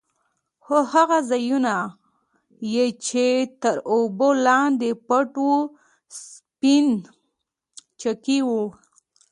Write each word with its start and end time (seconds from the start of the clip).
خو 0.63 0.77
هغه 0.93 1.17
ځايونه 1.29 1.75
يې 2.73 2.85
چې 3.05 3.25
تر 3.61 3.75
اوبو 3.93 4.29
لاندې 4.47 4.89
پټ 5.07 5.29
وو 5.43 5.57
سپينچکي 6.19 8.39
وو. 8.47 8.63